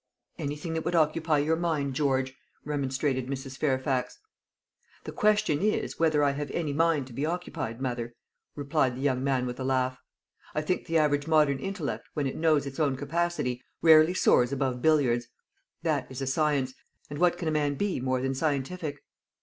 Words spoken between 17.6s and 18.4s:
be more than